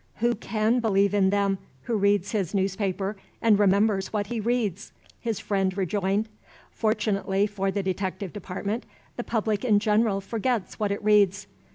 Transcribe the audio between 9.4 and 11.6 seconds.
in general forgets what it reads.